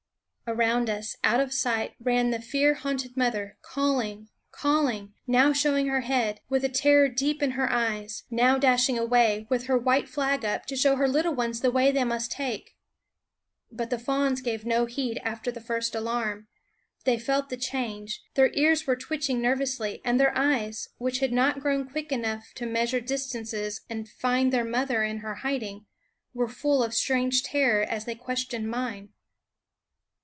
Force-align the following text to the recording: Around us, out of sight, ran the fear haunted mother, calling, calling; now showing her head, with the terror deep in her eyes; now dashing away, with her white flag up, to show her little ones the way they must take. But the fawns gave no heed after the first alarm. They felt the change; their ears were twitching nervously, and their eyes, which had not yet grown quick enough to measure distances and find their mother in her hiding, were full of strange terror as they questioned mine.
Around 0.47 0.89
us, 0.89 1.15
out 1.23 1.39
of 1.39 1.53
sight, 1.53 1.93
ran 1.97 2.31
the 2.31 2.41
fear 2.41 2.73
haunted 2.73 3.15
mother, 3.15 3.57
calling, 3.61 4.27
calling; 4.51 5.13
now 5.25 5.53
showing 5.53 5.87
her 5.87 6.01
head, 6.01 6.41
with 6.49 6.63
the 6.63 6.67
terror 6.67 7.07
deep 7.07 7.41
in 7.41 7.51
her 7.51 7.71
eyes; 7.71 8.23
now 8.29 8.57
dashing 8.57 8.99
away, 8.99 9.47
with 9.49 9.67
her 9.67 9.77
white 9.77 10.09
flag 10.09 10.43
up, 10.43 10.65
to 10.65 10.75
show 10.75 10.97
her 10.97 11.07
little 11.07 11.33
ones 11.33 11.61
the 11.61 11.71
way 11.71 11.89
they 11.89 12.03
must 12.03 12.33
take. 12.33 12.75
But 13.71 13.91
the 13.91 13.97
fawns 13.97 14.41
gave 14.41 14.65
no 14.65 14.87
heed 14.87 15.21
after 15.23 15.53
the 15.53 15.61
first 15.61 15.95
alarm. 15.95 16.49
They 17.05 17.17
felt 17.17 17.47
the 17.47 17.55
change; 17.55 18.21
their 18.33 18.51
ears 18.53 18.85
were 18.85 18.97
twitching 18.97 19.41
nervously, 19.41 20.01
and 20.03 20.19
their 20.19 20.37
eyes, 20.37 20.89
which 20.97 21.19
had 21.19 21.31
not 21.31 21.55
yet 21.55 21.63
grown 21.63 21.87
quick 21.89 22.11
enough 22.11 22.51
to 22.55 22.65
measure 22.65 22.99
distances 22.99 23.83
and 23.89 24.09
find 24.09 24.51
their 24.51 24.65
mother 24.65 25.01
in 25.01 25.19
her 25.19 25.35
hiding, 25.35 25.85
were 26.33 26.49
full 26.49 26.83
of 26.83 26.93
strange 26.93 27.41
terror 27.41 27.83
as 27.83 28.03
they 28.03 28.15
questioned 28.15 28.69
mine. 28.69 29.13